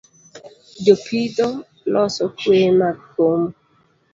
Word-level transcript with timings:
Jopitho 0.83 1.47
loso 1.93 2.23
kweye 2.37 2.69
mag 2.79 2.97
komo 3.11 3.47